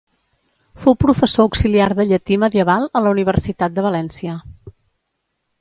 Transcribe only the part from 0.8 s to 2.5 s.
Fou professor auxiliar de llatí